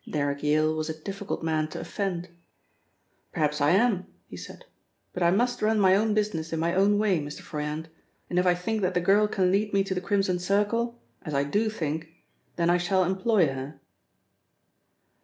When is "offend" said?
1.79-2.29